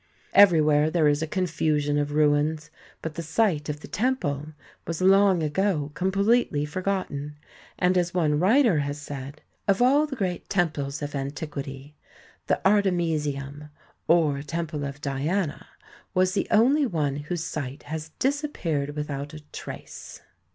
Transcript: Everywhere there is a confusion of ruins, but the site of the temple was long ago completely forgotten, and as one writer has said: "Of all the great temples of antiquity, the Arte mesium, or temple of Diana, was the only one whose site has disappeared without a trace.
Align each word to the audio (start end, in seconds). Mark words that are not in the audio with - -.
Everywhere 0.33 0.89
there 0.89 1.07
is 1.07 1.21
a 1.21 1.27
confusion 1.27 1.99
of 1.99 2.11
ruins, 2.13 2.71
but 3.03 3.13
the 3.13 3.21
site 3.21 3.69
of 3.69 3.81
the 3.81 3.87
temple 3.87 4.47
was 4.87 4.99
long 4.99 5.43
ago 5.43 5.91
completely 5.93 6.65
forgotten, 6.65 7.35
and 7.77 7.95
as 7.95 8.11
one 8.11 8.39
writer 8.39 8.79
has 8.79 8.99
said: 8.99 9.43
"Of 9.67 9.79
all 9.79 10.07
the 10.07 10.15
great 10.15 10.49
temples 10.49 11.03
of 11.03 11.13
antiquity, 11.13 11.93
the 12.47 12.59
Arte 12.67 12.89
mesium, 12.89 13.69
or 14.07 14.41
temple 14.41 14.85
of 14.85 15.01
Diana, 15.01 15.67
was 16.15 16.33
the 16.33 16.47
only 16.49 16.87
one 16.87 17.17
whose 17.17 17.43
site 17.43 17.83
has 17.83 18.09
disappeared 18.17 18.95
without 18.95 19.35
a 19.35 19.41
trace. 19.51 20.19